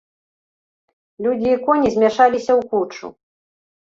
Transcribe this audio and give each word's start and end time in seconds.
Людзі 1.25 1.49
і 1.55 1.59
коні 1.67 1.91
змяшаліся 1.97 2.51
ў 2.59 2.65
кучу. 2.73 3.07